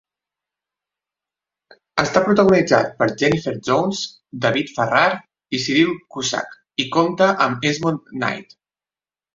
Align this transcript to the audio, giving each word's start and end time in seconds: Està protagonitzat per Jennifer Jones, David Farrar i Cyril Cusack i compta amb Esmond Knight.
Està 2.05 2.23
protagonitzat 2.29 2.89
per 3.03 3.09
Jennifer 3.23 3.55
Jones, 3.69 4.01
David 4.47 4.75
Farrar 4.79 5.07
i 5.57 5.61
Cyril 5.69 5.97
Cusack 6.17 6.61
i 6.87 6.91
compta 6.99 7.33
amb 7.49 7.71
Esmond 7.73 8.15
Knight. 8.19 8.63